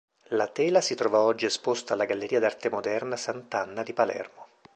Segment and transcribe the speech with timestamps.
[0.29, 4.47] La tela si trova oggi esposta alla Galleria d'arte moderna Sant'Anna di Palermo.